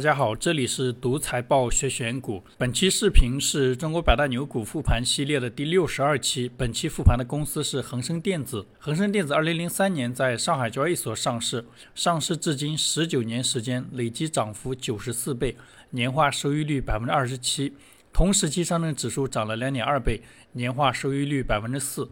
[0.00, 2.42] 大家好，这里是独财报学选股。
[2.56, 6.50] 本期视频是中国百大牛股复盘系列的第六十二期。
[6.56, 8.64] 本期复盘的公司是恒生电子。
[8.78, 15.54] 恒生电子二零零三年在上海交易所上市，上市至今十九年时间，累计涨幅九十四倍，
[15.90, 17.74] 年化收益率百分之二十七。
[18.10, 20.22] 同时期上证指数涨了两点二倍，
[20.52, 22.08] 年化收益率百分之四。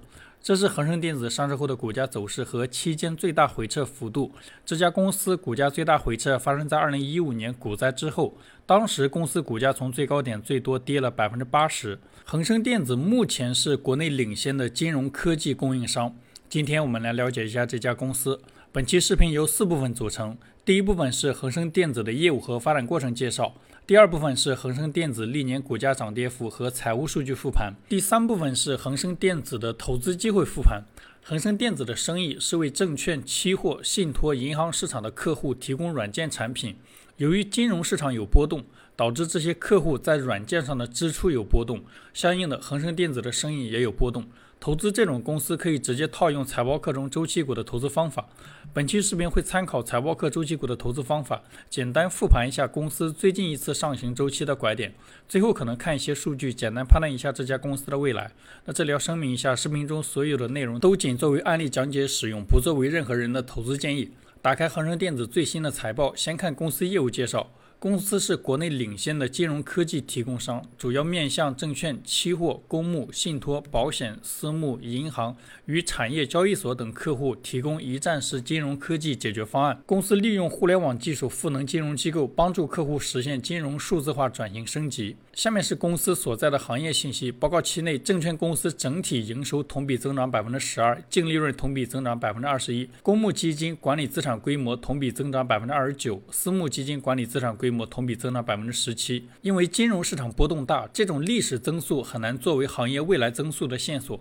[0.48, 4.32] 这是恒生电子上市后的股价走势和期间最大回撤幅度。
[4.64, 8.32] 这家公司股价最大回撤发生在二零一五年股灾之后，
[8.64, 11.98] 当时公司股价从最高点最多跌了百分之八十。
[12.24, 16.16] 恒生电子目前是国内领先的金融科技供应商。
[16.48, 18.40] 今天我们来了解一下这家公司。
[18.70, 23.54] 本期视频由四部分组成，第一部分是恒生电子的业务和发展过程介绍。
[23.86, 27.72] 第二部分是恒生电子历年股价涨跌幅和财务数据复盘。
[27.88, 30.82] 第三部分是恒生电子的投资机会复盘。
[31.22, 36.76] 恒生电子的生意是为证券、期货、信托、银行市场的客户提供软件产品。
[37.16, 41.82] 由于金融市场有波动，导致这些客户在软件上的支出有波动，
[42.12, 44.26] 相应的恒生电子的生意也有波动。
[44.60, 48.28] 投资这种公司可以直接套用财报课中周期股的投资方法。
[48.74, 54.92] 本期视频会参考财报课周期股的投资方法，简单复盘一下公司最近一次上行周期的拐点。
[55.28, 58.32] 最后可能看一些数据，简单判断一下这家公司的未来。
[58.64, 64.10] 那这里要声明一下，视频中所有的内容都仅作为案例讲解使用，不作为任何人的投资建议。
[64.42, 67.50] 打开恒生电子最新的财报，先看公司业务介绍。
[67.80, 79.80] 公司是国内领先的金融科技提供商，主要面向证券、期货、公募、信托、保险、私募、银行与产业交易所等客户提供一站式金融科技解决方案。
[79.86, 85.14] 公司利用互联网技术赋能金融机构，帮助客户实现金融数字化转型升级。
[85.34, 87.30] 下面是公司所在的行业信息。
[87.30, 92.90] 报告期内，证券公司整体营收同比增长百分之十二，净利润同比增长百分之二十一。
[93.04, 99.28] 公募基金管理资产规模同比增长百分之二十九，私募基金管理资产规规模同比增长百分之十七。
[99.42, 104.18] 因为金融市场波动大，这种历史增速很难作为行业未来增速的线索。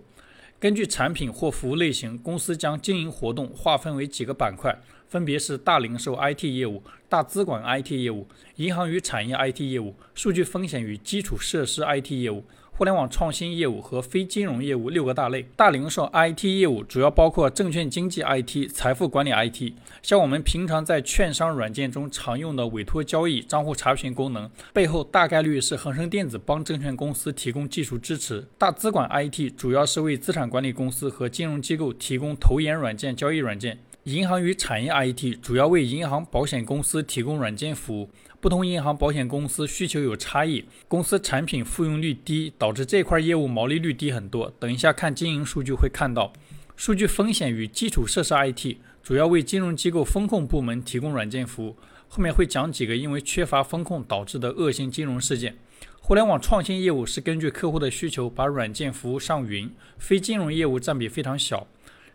[0.60, 4.78] 根据产品或服务类型，公司将经营活动划分为几个板块。
[5.08, 12.44] 分别是大零售 IT 业务、大资管 IT 业务、银行与产业 IT 业务、数据风险与基础设施 IT 业务、
[12.78, 15.44] 互联网创新业务和非金融业务六个大类。
[15.56, 28.46] 大零售 IT 业务主要包括证券经纪 IT、财富管理 IT，像我们平常在券商软件中常用的委托交易、账户查询功能，背后大概率是恒生电子帮证券公司提供技术支持。
[28.56, 33.76] 大资管 IT 主要是为资产管理公司和金融机构提供投研软件、交易软件。
[34.04, 38.08] 银行与产业 IT 主要为银行、保险公司提供软件服务。
[38.40, 44.52] 不同银行、保险公司需求有差异，公司产品复用率低，导致这块业务毛利率低很多。
[44.60, 46.32] 等一下看经营数据会看到。
[46.76, 51.76] 数据风险与基础设施 IT 主要为金融机构风控部门提供软件服务。
[52.06, 55.56] 后面会讲几个因为缺乏风控导致的恶性金融事件。
[56.00, 59.68] 互联网创新业务是根据客户的需求把软件服务上云，
[59.98, 61.66] 非金融业务占比非常小。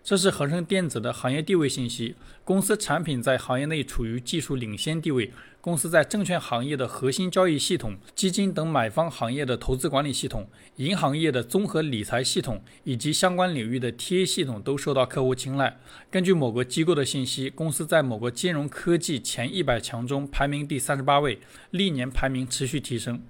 [0.03, 2.15] 这是恒生电子的行业地位信息。
[2.43, 5.31] 公司产品在行业内处于技术领先地位。
[5.61, 15.79] 公司在证券行业的核心交易系统、基金等买方行业的投资管理系统、银行业的综合理财系统以及相关领域的 TA 系统都受到客户青睐。
[16.11, 21.39] 根据某个机构的信息，公司在某个金融科技前一百强中排名第三十八位，
[21.71, 23.23] 历年排名持续提升。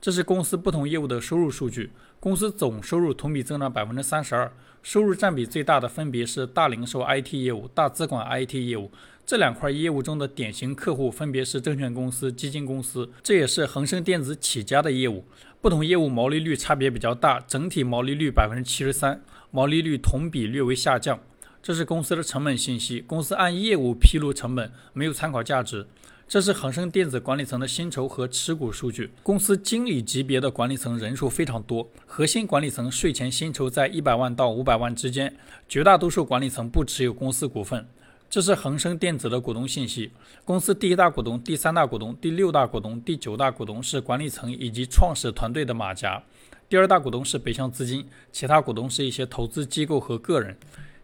[0.00, 1.90] 这是公司不同业务的收入数据。
[2.18, 4.50] 公司总收入同比增长百分之三十二，
[4.82, 8.90] 收入占比最大的分别是大零售 IT 业务、大资管 IT 业务。
[9.26, 15.24] 这两块业务中的典型客户分别是证券公司、基金公司，这也是恒生电子起家的业务。
[15.60, 21.20] 不同业务毛利率差别比较大，整体毛利率百分之七十三，毛利率同比略微下降。
[21.62, 25.86] 这是公司的成本信息，公司按业务披露成本，没有参考价值。
[26.30, 29.10] 这是恒生电子管理层的薪酬和持股数据。
[29.20, 35.34] 公司经理级别的管理层人数非常多，核心管理层税前薪酬在一百万到五百万之间，
[35.68, 37.84] 绝大多数管理层不持有公司股份。
[38.30, 40.12] 这是恒生电子的股东信息。
[40.44, 46.22] 公司第一大股东、第三大股东、第六大股东、第九大股东是管理层以及创始团队的马甲。
[46.68, 50.56] 第二大股东是北向资金，其他股东是一些投资机构和个人。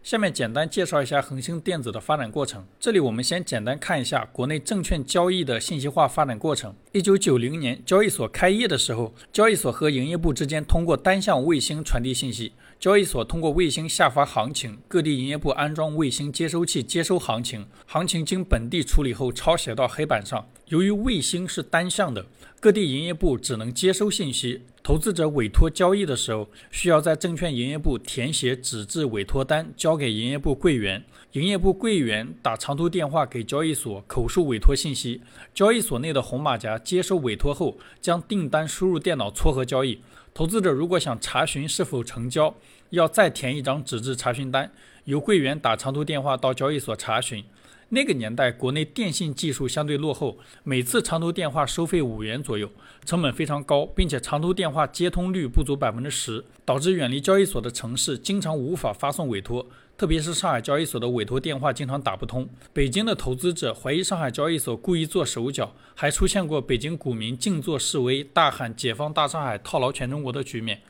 [0.07, 2.65] 下面简单介绍一下恒星电子的发展过程。
[2.79, 6.73] 这里我们先简单看一下国内证券交易的信息化发展过程。
[6.93, 12.53] 一九九零年交易所开业的时候，交易所和营业部之间通过单向卫星传递信息。
[12.79, 20.47] 交易所通过卫星下发行情，各地营业部安装卫星接收器接收行情，行情经本地处理后抄写到黑板上。
[20.67, 22.27] 由于卫星是单向的，
[22.59, 24.61] 各地营业部只能接收信息。
[24.83, 31.03] 投资者委托交易的时候，需要在证券营业部填写纸质委托单，交给营业部柜员。
[31.31, 35.21] 营业部柜员打长途电话给交易所，口述委托信息。
[35.53, 39.99] 交易所内的红马甲接收委托后，将订单输入电脑撮合交易。
[40.37, 42.53] 投资者如果想查询是否成交，
[42.91, 44.71] 要再填一张纸质查询单，
[45.05, 47.43] 由柜员打长途电话到交易所查询。
[47.89, 52.69] 那个年代，国内电信技术相对落后，每次长途电话收费五元左右，
[53.05, 59.65] 成本非常高，并且长途电话接通率不足百分之十，导致远离交易所的城市经常无法发送委托。
[59.97, 70.81] 特别是上海交易所的委托电话经常打不通，北京的投资者怀疑上海交易所故意做手脚，还出现过北京股民静坐示威、大喊“解放大上海，套牢全中国”的局面。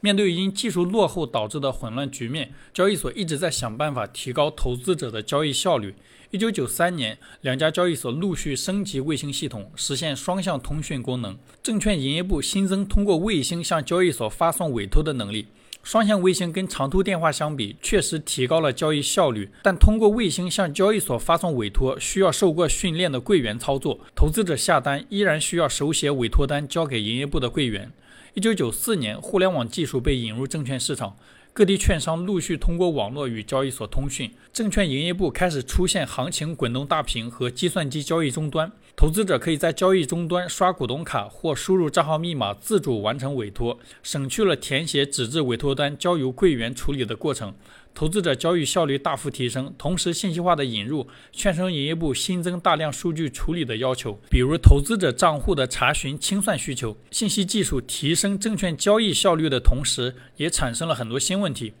[0.00, 5.94] 面对因技术落后导致的混乱局面，交易所一直在想办法提高投资者的交易效率。
[6.32, 11.38] 一九九三年，两家交易所陆续升级卫星系统，实现双向通讯功能。
[11.62, 15.46] 证券营业部新增通过卫星向交易所发送委托的能力。
[15.84, 24.00] 双向卫星跟长途电话相比，确实提高了交易效率，但通过卫星向交易所发送委托，需要受过训练的柜员操作。
[24.16, 27.92] 投资者下单依然需要手写委托单交给营业部的柜员。
[28.34, 31.16] 一九九四年，互联网技术被引入证券市场，
[31.56, 47.54] 各地券商陆续通过网络与交易所通讯，证券营业部开始出现行情滚动大屏和计算机交易终端，投资者可以在交易终端刷股东卡或输入账号密码自主完成委托，省去了填写纸质委托单交由柜员处理的过程。
[47.96, 56.94] 投资者交易效率大幅提升，同时信息化的引入，券商营业部新增大量数据处理的要求，比如投资者账户的查询清算需求。
[57.10, 61.72] 信息技术提升证券交易效率的同时，也产生了很多新问题，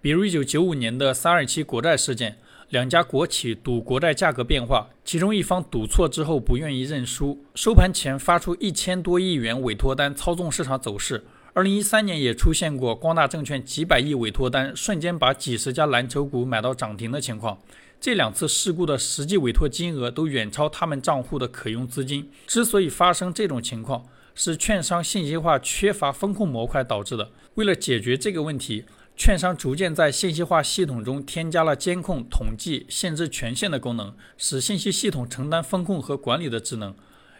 [0.00, 2.38] 比如1995年的327国债事件，
[2.68, 11.24] 两家国企赌国债价格变化，其中一方赌错之后不愿意认输，收盘前发出一千多亿元委托单，操纵市场走势。
[11.56, 17.56] 二零一三年也出现过光大证券几百亿委托单瞬间把几十家蓝筹股买到涨停的情况。
[18.00, 22.28] 这两次事故的实际委托金额都远超他们账户的可用资金。
[22.48, 24.04] 之所以发生这种情况，
[24.34, 27.30] 是券商信息化缺乏风控模块导致的。
[27.54, 28.84] 为了解决这个问题，
[29.16, 36.92] 券商逐渐在信息化系统中添加了监控、统计、限制权限的功能，使信息系统承担风控和管理的职能。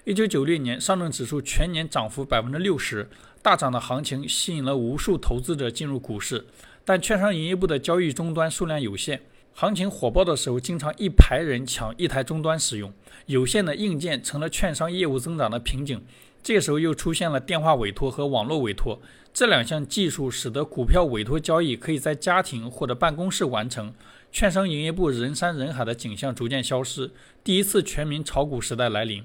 [0.05, 3.08] 一九九六年，上证指数全年涨幅百分之六十，
[3.44, 6.46] 大涨的行情吸引了无数投资者进入股市。
[6.82, 9.20] 但券商营业部的交易终端数量有限，
[9.52, 12.91] 行情火爆的时候，经常一排人抢一台终端使用，
[13.26, 16.02] 有限的硬件成了券商业务增长的瓶颈。
[16.43, 18.99] 这时候又出现了电话委托和网络委托
[19.35, 23.93] 这两项技术，使得股票委托交易可以在家庭或者办公室完成，
[24.32, 27.11] 券商营业部人山人海的景象逐渐消失，
[27.43, 29.23] 第一次全民炒股时代来临。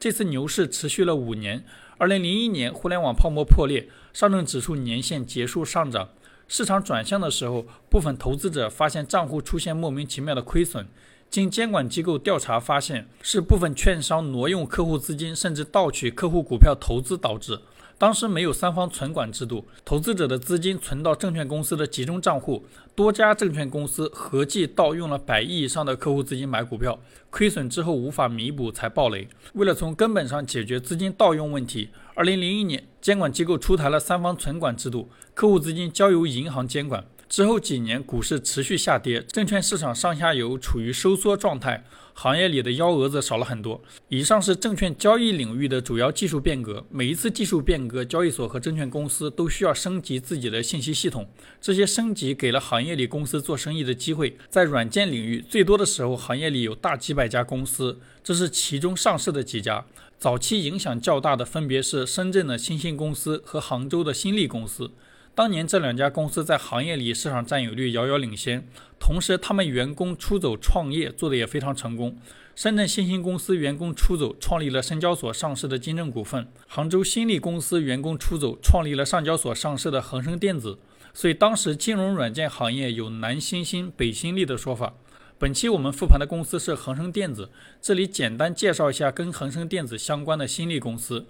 [0.00, 1.62] 这次牛市持续了五年。
[1.98, 6.08] 二零零一年，互联网泡沫破裂，上证指数年限结束上涨，
[6.48, 10.88] 市场转向的时候，部分投资者发现账户出现莫名其妙的亏损。
[11.28, 17.60] 经监管机构调查发现，是部分券商挪用客户资金，甚至盗取客户股票投资导致。
[18.00, 22.64] 当时没有三方存管制度，投资者的资金存到证券公司的集中账户，
[22.94, 26.98] 多家证券公司合计盗用了百亿以上的客户资金买股票，
[27.28, 29.28] 亏损之后无法弥补才暴雷。
[29.52, 37.04] 为了从根本上解决资金盗用问题，二零零一年监管机构出台了三方存管制度，客户资金交由银行监管。
[37.30, 43.80] 之后几年，股市持续下跌，证券市场上下游处于收缩状态，行业里的幺蛾子少了很多。
[44.08, 46.84] 以上是证券交易领域的主要技术变革。
[46.90, 51.30] 每一次技术变革，交易所和证券公司都需要升级自己的信息系统。
[51.60, 54.36] 这些升级给了行业里公司做生意的机会。
[54.48, 59.84] 在软件领域，最多的时候，行业里有大几百家公司，这是其中上市的几家。
[60.18, 64.90] 早期影响较大的分别是深圳的新兴公司和杭州的新力公司。
[65.34, 68.66] 当年这两家公司在行业里市场占有率遥遥领先，
[68.98, 72.18] 同时他们员工出走创业做得也非常成功。
[72.54, 80.78] 深圳新兴公司员工出走，创立了深交所上市的金正股份；杭州新力公司员工出走，创立了上交所上市的恒生电子。
[81.14, 84.92] 所以当时金融软件行业有南新兴、北新力的说法。
[85.38, 87.48] 本期我们复盘的公司是恒生电子，
[87.80, 91.24] 这里简单介绍一下跟恒生电子相关的新力公司。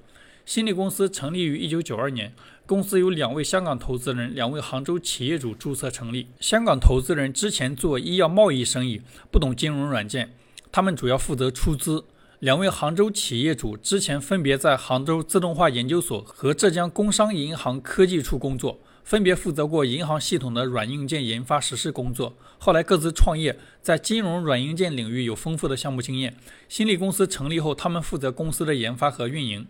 [0.44, 2.32] 新力公司成立于一九九二年，
[2.66, 6.26] 公司由两位香港投资人、两位杭州企业主注册成立。
[6.40, 10.34] 香港投资人之前做医药贸易生意，不懂金融软件，
[10.72, 12.04] 他们主要负责出资。
[12.40, 22.34] 两位杭州企业主之前分别在杭州自动化研究所和浙江工商银行科技处工作，分别负责过银行系统的软硬件研发实施工作。
[22.58, 26.34] 后来各自创业，在金融软硬件领域有丰富的项目经验。
[26.66, 29.66] 新力公司成立后，他们负责公司的研发和运营。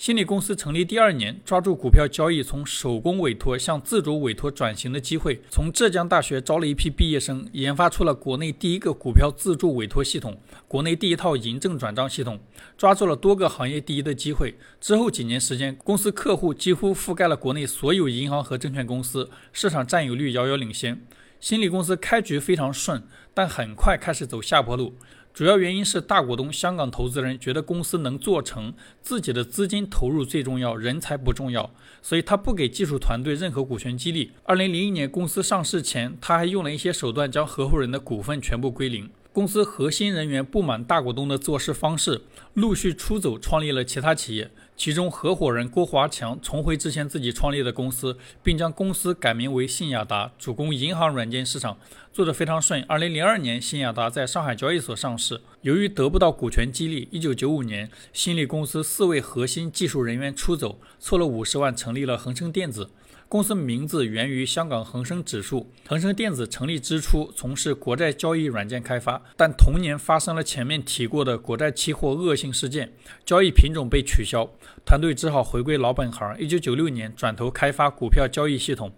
[0.00, 12.40] 新力公司成立第二年，抓住股票交易从手工委托向自主委托转型的机会，从浙江大学招了一批毕业生，研发出了国内第一个股票自助委托系统，国内第一套银证转账系统，
[12.78, 14.54] 抓住了多个行业第一的机会。
[14.80, 20.98] 之后几年时间，公司客户几乎覆盖了国内所有银行和证券公司，市场占有率遥遥领先。
[21.40, 23.02] 新力公司开局非常顺，
[23.32, 24.94] 但很快开始走下坡路。
[25.40, 31.70] 主要原因是大股东香港投资人觉得公司能做成，自己的资金投入最重要，人才不重要，
[32.02, 34.32] 所以他不给技术团队任何股权激励。
[34.44, 39.08] 二零零一年公司上市前，他还用了一些手段将合伙人的股份全部归零。
[39.32, 42.20] 公司核心人员不满大股东的做事方式，
[42.52, 44.50] 陆续出走，创立了其他企业。
[44.80, 51.76] 其中合伙人郭华强重回之前自己创立的公司，并将公司改名为信雅达，主攻银行软件市场，
[52.14, 52.82] 做得非常顺。
[52.84, 55.42] 二零零二年，信雅达在上海交易所上市。
[55.60, 62.88] 由于得不到股权激励，一九九五年，新力公司四位核心技术人员出走，凑了五十万，成立了恒生电子。
[63.30, 65.70] 公司名字源于香港恒生指数。
[65.86, 72.92] 恒生电子成立之初从事国债交易软件开发，但同年发生了前面提过的国债期货恶性事件，
[73.24, 74.50] 交易品种被取消，
[74.84, 76.36] 团队只好回归老本行。
[76.40, 78.90] 一九九六年转头开发股票交易系统。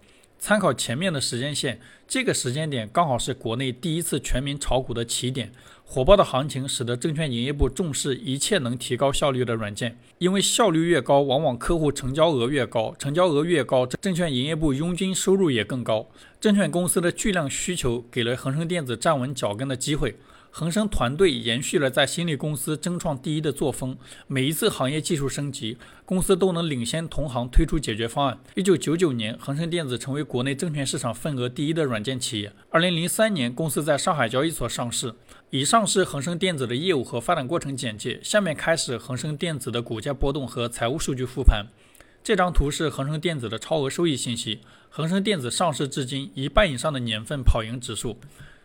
[0.45, 5.53] 参考前面的时间线，这个时间点刚好是国内第一次全民炒股的起点。
[5.85, 16.09] 火爆的行情使得证券营业部重视一切能提高效率的软件，因为效率越高，往往客户成交额越高，成交额越高，证券营业部佣金收入也更高。
[16.41, 20.17] 证券公司的巨量需求给了恒生电子站稳脚跟的机会。
[20.55, 28.37] 恒生团队延续了在新力公司争创第一的作风，每一次行业技术升级，公司都能领先同行推出解决方案。
[28.53, 32.53] 一九九九年，恒生电子成为国内证券市场份额第一的软件企业。
[32.69, 35.15] 二零零三年，公司在上海交易所上市。
[35.49, 38.19] 以上是恒生电子的业务和发展过程简介。
[38.21, 41.65] 下面开始恒生电子的股价波动和财务数据复盘。
[42.23, 44.59] 这张图是恒生电子的超额收益信息。
[44.91, 48.19] 恒生电子上市至今，一半以上的年份跑赢指数。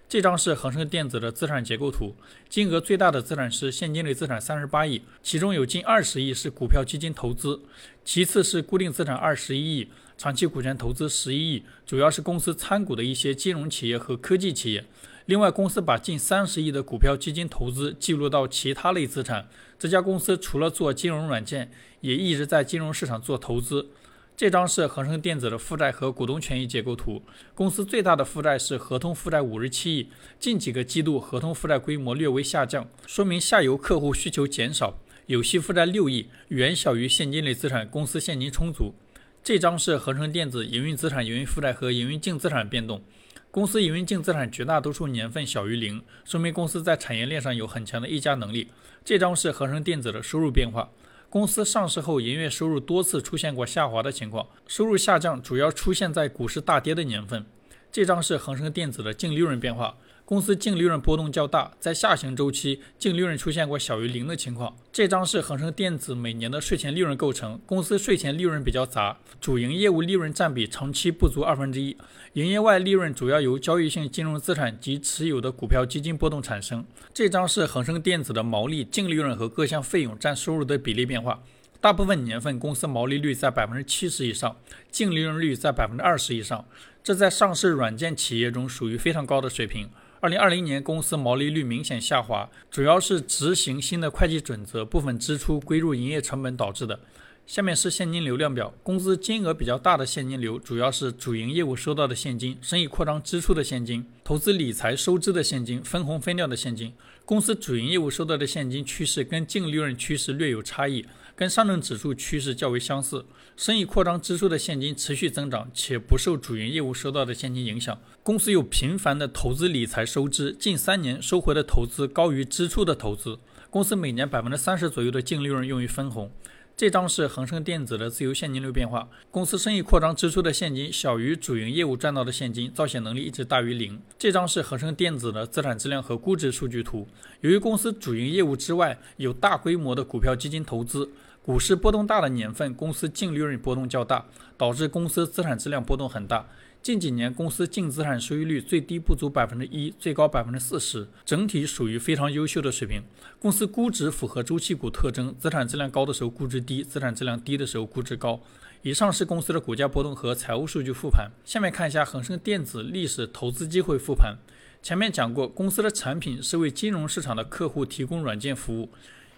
[0.09, 2.17] 这张是恒生电子的资产结构图，
[2.49, 7.61] 金额最大的资产是现金类资产三十八亿，其中有近二十亿是股票基金投资，
[8.07, 14.83] 其次是固定资产二十一亿，长期股权投资十一亿，主要是公司参股的一些金融企业和科技企业。
[15.27, 19.47] 另外，公司把近三十亿的股票基金投资记录到其他类资产。
[19.79, 23.91] 这家公司除了做金融软件，也一直在金融市场做投资。
[24.39, 27.21] 这张是恒生电子的负债和股东权益结构图。
[27.57, 34.97] 公司最大的负债是合同负债五十七亿，近几个季度合同负债规模略微下降，说明下游客户需求减少。
[35.27, 38.95] 有息负债六亿，远小于现金类资产，公司现金充足。
[39.43, 43.03] 这张是恒生电子营运资产、营运负债和营运净资产变动。
[43.51, 48.69] 公司营运净资产绝大多数年份小于零，说明公司在产业链上有很强的溢价能力。
[49.05, 50.89] 这张是恒生电子的收入变化。
[51.31, 57.45] 公司上市后，营业收入多次出现过下滑的情况，收入下降主要出现在股市大跌的年份。
[57.93, 59.97] 这张是恒生电子的净利润变化。
[60.29, 64.77] 公司净利润波动较大，在下行周期，净利润出现过小于零的情况。
[64.93, 67.59] 这张是恒生电子每年的税前利润构成。
[67.65, 71.97] 公司税前利润比较杂，主营业务利润占比长期不足二分之一，
[72.35, 76.85] 营业外利润主要由交易性金融资产及持有的股票基金波动产生。
[77.15, 81.43] 这张是恒生电子的毛利、净利润和各项费用占收入的比例变化。
[81.81, 84.59] 大部分年份公司毛利率在百分之七十以上，
[84.91, 86.67] 净利润率在百分之二十以上，
[87.03, 89.89] 这在上市软件企业中属于非常高的水平。
[90.21, 96.99] 二零二零年，公司毛利率明显下滑，主要是执行新的会计准则，部分支出归入营业成本导致的。
[97.47, 106.93] 下面是现金流量表，公司金额比较大的现金流主要是主营业务收到的现金、生意扩张支出的现金、投资理财收支的现金、分红分掉的现金。
[107.25, 111.07] 公司主营业务收到的现金趋势跟净利润趋势略有差异。
[111.39, 113.25] 跟上证指数趋势较为相似，
[113.57, 117.97] 生意扩张支出的现金持续增长，且不受主营业务收到的现金影响。
[118.25, 123.39] 公司有频繁的投资理财收支，近三年收回的投资高于支出的投资。
[123.71, 126.29] 公司每年百分之三十左右的净利润用于分红。
[126.77, 129.09] 这张是恒生电子的自由现金流变化。
[129.33, 134.01] 公司生意扩张支出的现金小于主营业务赚到的现金，造血能力一直大于零。
[134.17, 137.07] 这张是恒生电子的资产质量和估值数据图。
[137.41, 141.11] 由于公司主营业务之外有大规模的股票基金投资，
[141.49, 144.27] 股市波动大的年份，公司净利润波动较大，
[144.59, 146.47] 导致公司资产质量波动很大。
[146.83, 153.03] 近几年，公司净资产收益率最低不足百分之一，最高百分之四十，整体属于非常优秀的水平。
[153.39, 158.43] 公司估值符合周期股特征，资产质量高的时候估值低，资产质量低的时候估值高。
[158.83, 161.31] 以上是公司的股价波动和财务数据复盘。
[161.47, 164.37] 下面看一下恒生电子历史投资机会复盘。
[164.83, 168.91] 前面讲过，公司的产品是为金融市场的客户提供软件服务。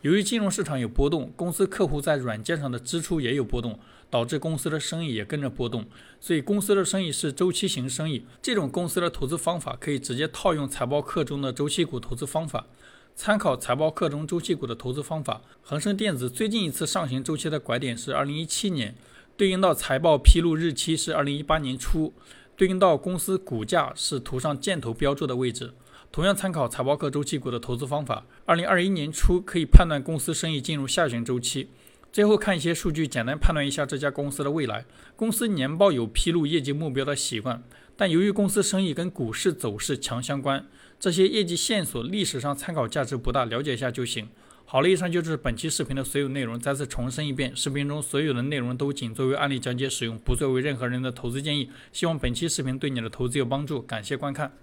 [0.02, 3.78] 由于金融市场有波动，公司客户在软件上的支出也有波动，
[4.08, 5.84] 导致公司的生意也跟着波动。
[6.18, 8.24] 所以，公司的生意是周期型生意。
[8.40, 12.66] 这种公司的投资方法可以直接套用财报课中的周期股投资方法。
[13.14, 18.94] 参考财报课中周期股的投资方法，恒生电子最近一次上行周期的拐点是二零一七年，
[19.36, 22.14] 对应到财报披露日期是二零一八年初，
[22.56, 25.74] 对应到公司股价是图上箭头标注的位置。
[26.12, 31.68] 同样参考财报课周期股的投资方法，二零二一年初可以判断公司生意进入下行周期。
[32.10, 34.84] 最后看一些数据，简单判断一下这家公司的未来。
[35.14, 37.62] 公司年报有披露业绩目标的习惯，
[37.96, 40.66] 但由于公司生意跟股市走势强相关。
[40.98, 44.28] 这些业绩线索历史上参考价值不大，了解一下就行。
[44.64, 46.58] 好了，以上就是本期视频的所有内容。
[46.58, 51.70] 再次重申一遍，视频中所有的内容都仅作为案例讲解使用，不作为任何人的投资建议。
[51.92, 54.60] 希望本期视频对你的投资有帮助，感谢观看。